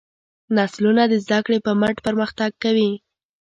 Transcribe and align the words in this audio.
نسلونه 0.57 1.03
د 1.07 1.13
زدهکړې 1.23 1.57
په 1.65 1.71
مټ 1.79 1.95
پرمختګ 2.07 2.51
کوي. 2.63 2.91